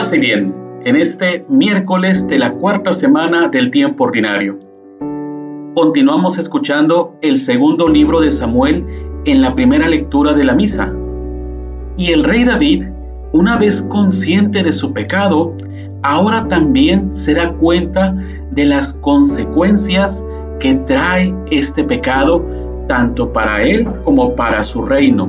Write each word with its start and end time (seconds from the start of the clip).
Pase 0.00 0.18
bien 0.18 0.54
en 0.86 0.96
este 0.96 1.44
miércoles 1.50 2.26
de 2.26 2.38
la 2.38 2.52
cuarta 2.52 2.94
semana 2.94 3.48
del 3.48 3.70
tiempo 3.70 4.04
ordinario. 4.04 4.58
Continuamos 5.74 6.38
escuchando 6.38 7.18
el 7.20 7.36
segundo 7.36 7.86
libro 7.86 8.22
de 8.22 8.32
Samuel 8.32 8.82
en 9.26 9.42
la 9.42 9.54
primera 9.54 9.86
lectura 9.86 10.32
de 10.32 10.42
la 10.42 10.54
misa. 10.54 10.90
Y 11.98 12.12
el 12.12 12.24
rey 12.24 12.44
David, 12.44 12.86
una 13.34 13.58
vez 13.58 13.82
consciente 13.82 14.62
de 14.62 14.72
su 14.72 14.94
pecado, 14.94 15.54
ahora 16.02 16.48
también 16.48 17.14
se 17.14 17.34
da 17.34 17.52
cuenta 17.52 18.16
de 18.52 18.64
las 18.64 18.94
consecuencias 18.94 20.24
que 20.60 20.76
trae 20.86 21.34
este 21.50 21.84
pecado 21.84 22.42
tanto 22.88 23.30
para 23.34 23.64
él 23.64 23.86
como 24.02 24.34
para 24.34 24.62
su 24.62 24.80
reino. 24.80 25.28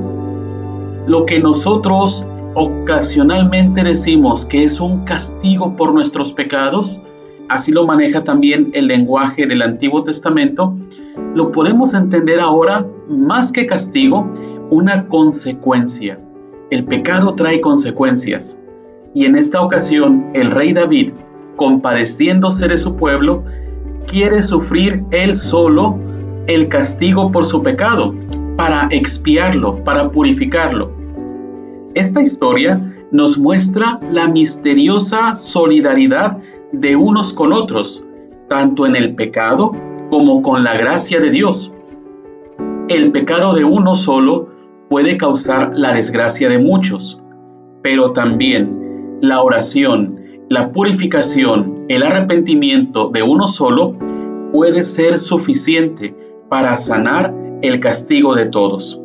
Lo 1.06 1.26
que 1.26 1.40
nosotros 1.40 2.26
ocasionalmente 2.54 3.82
decimos 3.82 4.44
que 4.44 4.64
es 4.64 4.80
un 4.80 5.04
castigo 5.04 5.74
por 5.76 5.94
nuestros 5.94 6.32
pecados, 6.32 7.02
así 7.48 7.72
lo 7.72 7.86
maneja 7.86 8.24
también 8.24 8.70
el 8.74 8.86
lenguaje 8.86 9.46
del 9.46 9.62
Antiguo 9.62 10.02
Testamento, 10.02 10.76
lo 11.34 11.50
podemos 11.50 11.94
entender 11.94 12.40
ahora 12.40 12.86
más 13.08 13.52
que 13.52 13.66
castigo, 13.66 14.30
una 14.70 15.06
consecuencia. 15.06 16.18
El 16.70 16.84
pecado 16.84 17.34
trae 17.34 17.60
consecuencias. 17.60 18.58
Y 19.14 19.26
en 19.26 19.36
esta 19.36 19.60
ocasión 19.60 20.30
el 20.32 20.50
rey 20.50 20.72
David, 20.72 21.12
compadeciéndose 21.56 22.68
de 22.68 22.78
su 22.78 22.96
pueblo, 22.96 23.44
quiere 24.06 24.42
sufrir 24.42 25.04
él 25.10 25.34
solo 25.34 25.98
el 26.46 26.68
castigo 26.68 27.30
por 27.30 27.44
su 27.44 27.62
pecado, 27.62 28.14
para 28.56 28.88
expiarlo, 28.90 29.82
para 29.84 30.10
purificarlo. 30.10 31.01
Esta 31.94 32.22
historia 32.22 32.80
nos 33.10 33.36
muestra 33.36 34.00
la 34.10 34.26
misteriosa 34.26 35.36
solidaridad 35.36 36.38
de 36.72 36.96
unos 36.96 37.34
con 37.34 37.52
otros, 37.52 38.04
tanto 38.48 38.86
en 38.86 38.96
el 38.96 39.14
pecado 39.14 39.72
como 40.10 40.40
con 40.40 40.64
la 40.64 40.74
gracia 40.74 41.20
de 41.20 41.30
Dios. 41.30 41.74
El 42.88 43.12
pecado 43.12 43.52
de 43.52 43.64
uno 43.64 43.94
solo 43.94 44.48
puede 44.88 45.18
causar 45.18 45.72
la 45.74 45.92
desgracia 45.92 46.48
de 46.48 46.58
muchos, 46.58 47.20
pero 47.82 48.12
también 48.12 49.18
la 49.20 49.42
oración, 49.42 50.18
la 50.48 50.72
purificación, 50.72 51.84
el 51.88 52.02
arrepentimiento 52.02 53.08
de 53.08 53.22
uno 53.22 53.46
solo 53.46 53.98
puede 54.50 54.82
ser 54.82 55.18
suficiente 55.18 56.14
para 56.48 56.78
sanar 56.78 57.34
el 57.60 57.80
castigo 57.80 58.34
de 58.34 58.46
todos. 58.46 59.01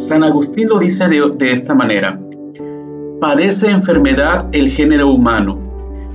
San 0.00 0.24
Agustín 0.24 0.68
lo 0.70 0.78
dice 0.78 1.08
de, 1.08 1.52
esta 1.52 1.74
manera. 1.74 2.18
Padece 3.20 3.70
enfermedad 3.70 4.48
el 4.52 4.70
género 4.70 5.10
humano, 5.10 5.58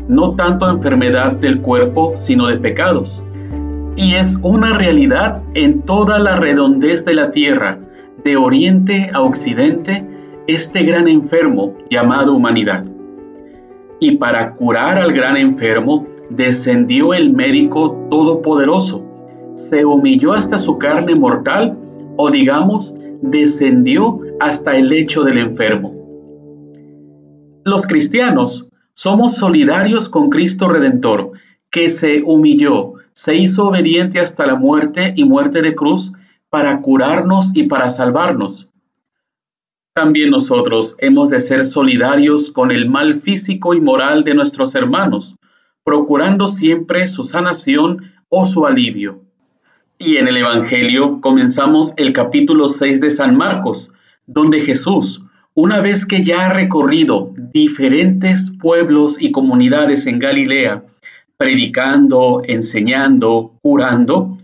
no 0.08 0.34
tanto 0.34 0.68
enfermedad 0.68 1.34
del 1.34 1.62
cuerpo, 1.62 2.14
sino 2.16 2.48
de 2.48 2.58
pecados. 2.58 3.24
Y 3.96 4.16
es 4.16 4.40
una 4.42 4.76
realidad 4.76 5.44
en 5.54 5.84
toda 5.84 6.18
la 6.18 6.36
redondez 6.36 7.06
de 7.06 7.14
la 7.14 7.30
tierra, 7.30 7.78
de 8.24 8.36
oriente 8.38 9.12
a 9.14 9.22
occidente, 9.22 10.04
este 10.48 10.84
gran 10.84 11.08
enfermo 11.08 11.76
llamado 11.88 12.34
humanidad. 12.34 12.86
Y 14.00 14.18
para 14.18 14.54
curar 14.54 14.98
al 14.98 15.14
gran 15.14 15.38
enfermo, 15.38 16.08
descendió 16.32 17.14
el 17.14 17.34
médico 17.34 18.08
todopoderoso, 18.10 19.06
se 19.54 19.86
humilló 19.86 20.34
hasta 20.34 20.58
su 20.58 20.80
carne 20.80 21.14
mortal, 21.14 21.78
o 22.18 22.32
digamos, 22.32 22.96
descendió 23.22 24.20
hasta 24.40 24.76
el 24.76 24.90
lecho 24.90 25.24
del 25.24 25.38
enfermo. 25.38 25.94
Los 27.64 27.88
cristianos 27.88 28.68
somos 28.94 29.36
solidarios 29.36 30.08
con 30.08 30.30
Cristo 30.30 30.70
Redentor, 30.70 31.32
que 31.70 31.90
se 31.90 32.22
humilló, 32.24 32.94
se 33.12 33.36
hizo 33.36 33.68
obediente 33.68 34.20
hasta 34.20 34.46
la 34.46 34.56
muerte 34.56 35.14
y 35.16 35.26
muerte 35.26 35.62
de 35.62 35.76
cruz 35.76 36.14
para 36.50 36.78
curarnos 36.78 37.56
y 37.58 37.64
para 37.64 37.90
salvarnos. 37.90 38.72
También 39.94 40.30
nosotros 40.30 40.96
hemos 41.00 41.30
de 41.30 41.42
ser 41.42 41.66
solidarios 41.66 42.52
con 42.52 42.72
el 42.72 42.90
mal 42.90 43.16
físico 43.16 43.74
y 43.74 43.82
moral 43.82 44.24
de 44.24 44.36
nuestros 44.36 44.76
hermanos, 44.76 45.36
procurando 45.84 46.48
siempre 46.48 47.08
su 47.08 47.24
sanación 47.24 48.14
o 48.30 48.46
su 48.46 48.66
alivio. 48.66 49.25
Y 49.98 50.18
en 50.18 50.28
el 50.28 50.36
Evangelio 50.36 51.22
comenzamos 51.22 51.94
el 51.96 52.12
capítulo 52.12 52.68
6 52.68 53.00
de 53.00 53.12
San 53.12 53.38
Marcos, 53.38 53.94
donde 54.26 54.60
Jesús, 54.60 55.24
una 55.54 55.80
vez 55.80 56.06
que 56.06 56.22
ya 56.22 56.48
ha 56.48 56.54
recorrido 56.54 57.34
diferentes 57.54 58.52
pueblos 58.60 59.22
y 59.22 59.32
comunidades 59.32 60.06
en 60.06 60.20
Galilea, 60.20 60.84
predicando, 61.38 62.42
enseñando, 62.46 63.58
curando, 63.62 64.38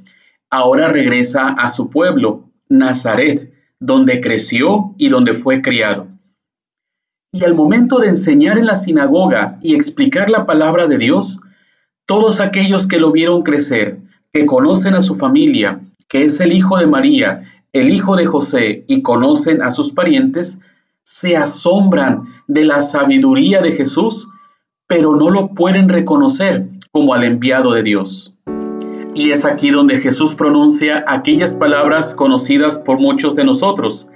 ahora 0.50 0.88
regresa 0.88 1.50
a 1.50 1.68
su 1.68 1.90
pueblo, 1.90 2.46
Nazaret, 2.70 3.54
donde 3.78 4.22
creció 4.22 4.96
y 4.98 5.10
donde 5.10 5.34
fue 5.34 5.62
criado. 5.62 6.08
Y 7.34 7.44
al 7.44 7.56
momento 7.56 8.00
de 8.00 8.08
enseñar 8.08 8.58
en 8.58 8.68
la 8.68 8.76
sinagoga 8.78 9.60
y 9.62 9.76
explicar 9.76 10.30
la 10.30 10.46
palabra 10.46 10.88
de 10.88 10.98
Dios, 10.98 11.42
todos 12.06 12.40
aquellos 12.40 12.88
que 12.88 13.00
lo 13.00 13.12
vieron 13.12 13.44
crecer, 13.44 14.00
que 14.34 14.46
conocen 14.46 14.96
a 14.96 15.02
su 15.02 15.16
familia, 15.16 15.82
que 16.08 16.24
es 16.24 16.40
el 16.40 16.54
hijo 16.54 16.78
de 16.78 16.88
María, 16.88 17.42
el 17.74 17.90
hijo 17.90 18.16
de 18.16 18.26
José, 18.26 18.86
y 18.88 19.02
conocen 19.02 19.62
a 19.62 19.72
sus 19.72 19.92
parientes, 19.92 20.62
se 21.04 21.36
asombran 21.36 22.24
de 22.48 22.64
la 22.64 22.82
sabiduría 22.82 23.62
de 23.62 23.74
Jesús, 23.74 24.30
pero 24.88 25.16
no 25.16 25.30
lo 25.30 25.50
pueden 25.50 25.90
reconocer 25.90 26.68
como 26.92 27.14
al 27.14 27.24
enviado 27.24 27.74
de 27.74 27.84
Dios. 27.84 28.38
Y 29.14 29.32
es 29.32 29.44
aquí 29.44 29.70
donde 29.70 30.00
Jesús 30.00 30.36
pronuncia 30.36 31.04
aquellas 31.08 31.56
palabras 31.56 32.16
conocidas 32.16 32.80
por 32.80 33.00
muchos 33.00 33.36
de 33.36 33.44
nosotros. 33.44 34.08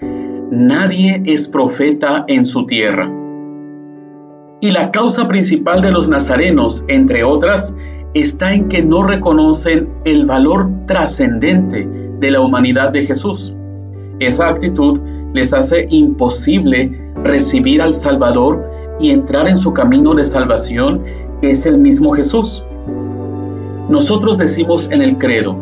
Nadie 0.52 1.22
es 1.26 1.50
profeta 1.50 2.24
en 2.30 2.46
su 2.46 2.66
tierra. 2.66 3.12
Y 4.62 4.72
la 4.72 4.92
causa 4.92 5.28
principal 5.28 5.82
de 5.82 5.92
los 5.92 6.08
nazarenos, 6.08 6.86
entre 6.88 7.26
otras, 7.26 7.76
está 8.16 8.54
en 8.54 8.70
que 8.70 8.82
no 8.82 9.04
reconocen 9.04 9.90
el 10.06 10.26
valor 10.26 10.70
trascendente 10.88 11.88
de 12.20 12.32
la 12.32 12.42
humanidad 12.42 12.92
de 12.92 13.04
Jesús. 13.06 13.56
Esa 14.20 14.48
actitud 14.48 15.00
les 15.34 15.54
hace 15.54 15.86
imposible 15.90 17.12
recibir 17.24 17.82
al 17.82 17.94
Salvador 17.94 18.64
y 19.02 19.12
entrar 19.12 19.50
en 19.50 19.58
su 19.58 19.74
camino 19.74 20.14
de 20.14 20.24
salvación, 20.24 21.04
que 21.42 21.52
es 21.52 21.66
el 21.66 21.78
mismo 21.78 22.14
Jesús. 22.14 22.64
Nosotros 23.90 24.38
decimos 24.38 24.90
en 24.92 25.02
el 25.02 25.18
credo, 25.18 25.58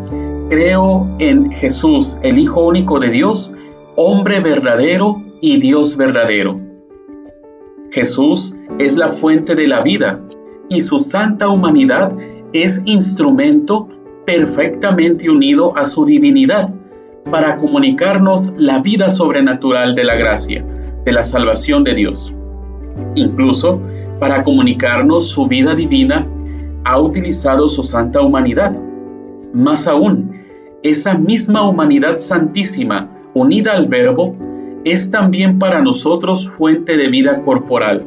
creo 0.50 1.08
en 1.18 1.52
Jesús, 1.52 2.18
el 2.22 2.38
Hijo 2.38 2.64
único 2.64 3.00
de 3.00 3.10
Dios, 3.10 3.52
hombre 3.96 4.40
verdadero 4.40 5.24
y 5.42 5.60
Dios 5.60 5.98
verdadero. 5.98 6.58
Jesús 7.90 8.56
es 8.78 8.96
la 8.96 9.08
fuente 9.10 9.56
de 9.56 9.68
la 9.68 9.82
vida 9.82 10.22
y 10.70 10.82
su 10.84 11.00
santa 11.00 11.50
humanidad 11.50 12.16
es 12.54 12.82
instrumento 12.86 13.90
perfectamente 14.26 15.30
unido 15.30 15.76
a 15.76 15.86
su 15.86 16.06
divinidad 16.06 16.74
para 17.30 17.58
comunicarnos 17.58 18.54
la 18.58 18.80
vida 18.80 19.10
sobrenatural 19.10 19.96
de 19.96 20.04
la 20.04 20.16
gracia, 20.16 20.66
de 21.04 21.12
la 21.12 21.24
salvación 21.24 21.84
de 21.84 21.96
Dios. 21.96 22.34
Incluso 23.16 23.82
para 24.20 24.44
comunicarnos 24.44 25.30
su 25.30 25.48
vida 25.48 25.76
divina, 25.76 26.28
ha 26.86 27.00
utilizado 27.00 27.68
su 27.68 27.84
santa 27.84 28.22
humanidad. 28.22 28.78
Más 29.54 29.88
aún, 29.88 30.44
esa 30.84 31.18
misma 31.18 31.68
humanidad 31.68 32.18
santísima, 32.18 33.10
unida 33.34 33.74
al 33.74 33.88
Verbo, 33.88 34.36
es 34.86 35.12
también 35.12 35.60
para 35.60 35.82
nosotros 35.82 36.50
fuente 36.50 36.98
de 36.98 37.08
vida 37.08 37.42
corporal. 37.42 38.04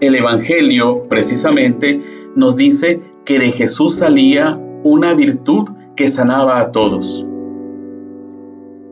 El 0.00 0.14
Evangelio, 0.14 1.06
precisamente, 1.08 2.00
nos 2.34 2.56
dice 2.56 3.00
que 3.24 3.38
de 3.38 3.50
Jesús 3.50 3.96
salía 3.96 4.60
una 4.82 5.14
virtud 5.14 5.68
que 5.96 6.08
sanaba 6.08 6.58
a 6.60 6.72
todos. 6.72 7.26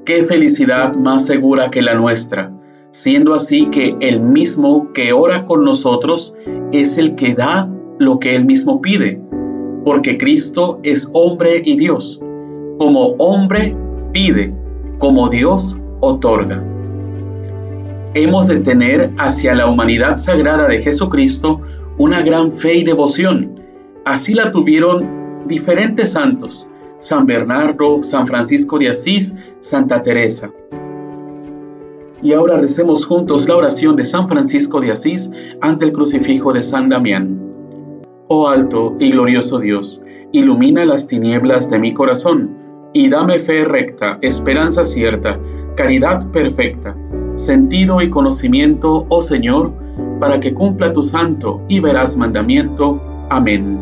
Qué 0.04 0.22
felicidad 0.22 0.94
más 0.96 1.26
segura 1.26 1.70
que 1.70 1.82
la 1.82 1.94
nuestra, 1.94 2.52
siendo 2.90 3.34
así 3.34 3.68
que 3.70 3.96
el 4.00 4.20
mismo 4.20 4.92
que 4.92 5.12
ora 5.12 5.44
con 5.44 5.64
nosotros 5.64 6.34
es 6.72 6.98
el 6.98 7.14
que 7.14 7.34
da 7.34 7.68
lo 7.98 8.18
que 8.18 8.34
él 8.34 8.44
mismo 8.44 8.80
pide, 8.80 9.20
porque 9.84 10.18
Cristo 10.18 10.80
es 10.82 11.10
hombre 11.12 11.62
y 11.64 11.76
Dios. 11.76 12.20
Como 12.78 13.14
hombre 13.18 13.76
pide, 14.12 14.54
como 14.98 15.28
Dios 15.28 15.80
otorga. 16.00 16.64
Hemos 18.14 18.48
de 18.48 18.60
tener 18.60 19.12
hacia 19.18 19.54
la 19.54 19.70
humanidad 19.70 20.16
sagrada 20.16 20.66
de 20.66 20.80
Jesucristo 20.80 21.60
una 21.98 22.22
gran 22.22 22.50
fe 22.50 22.76
y 22.76 22.84
devoción, 22.84 23.59
Así 24.04 24.34
la 24.34 24.50
tuvieron 24.50 25.46
diferentes 25.46 26.12
santos, 26.12 26.70
San 26.98 27.26
Bernardo, 27.26 28.02
San 28.02 28.26
Francisco 28.26 28.78
de 28.78 28.90
Asís, 28.90 29.36
Santa 29.60 30.02
Teresa. 30.02 30.50
Y 32.22 32.32
ahora 32.32 32.60
recemos 32.60 33.06
juntos 33.06 33.48
la 33.48 33.56
oración 33.56 33.96
de 33.96 34.04
San 34.04 34.28
Francisco 34.28 34.80
de 34.80 34.90
Asís 34.90 35.30
ante 35.60 35.86
el 35.86 35.92
crucifijo 35.92 36.52
de 36.52 36.62
San 36.62 36.88
Damián. 36.88 37.40
Oh 38.28 38.48
alto 38.48 38.94
y 38.98 39.10
glorioso 39.10 39.58
Dios, 39.58 40.02
ilumina 40.32 40.84
las 40.84 41.08
tinieblas 41.08 41.70
de 41.70 41.78
mi 41.78 41.94
corazón 41.94 42.56
y 42.92 43.08
dame 43.08 43.38
fe 43.38 43.64
recta, 43.64 44.18
esperanza 44.20 44.84
cierta, 44.84 45.38
caridad 45.76 46.30
perfecta, 46.30 46.96
sentido 47.36 48.02
y 48.02 48.10
conocimiento, 48.10 49.06
oh 49.08 49.22
Señor, 49.22 49.72
para 50.20 50.40
que 50.40 50.52
cumpla 50.52 50.92
tu 50.92 51.02
santo 51.02 51.62
y 51.68 51.80
veraz 51.80 52.16
mandamiento. 52.16 53.00
Amén. 53.32 53.78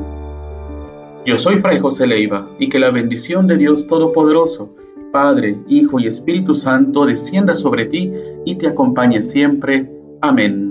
Yo 1.25 1.39
soy 1.39 1.61
Fray 1.61 1.79
José 1.79 2.07
Leiva 2.07 2.47
y 2.59 2.69
que 2.69 2.79
la 2.79 2.91
bendición 2.91 3.47
de 3.47 3.57
Dios 3.57 3.87
Todopoderoso, 3.87 4.75
Padre, 5.11 5.57
Hijo 5.69 5.99
y 5.99 6.07
Espíritu 6.07 6.55
Santo 6.55 7.07
descienda 7.07 7.55
sobre 7.55 7.87
ti 7.87 8.13
y 8.45 8.57
te 8.57 8.69
acompañe 8.69 9.23
siempre. 9.23 9.91
Amén. 10.21 10.68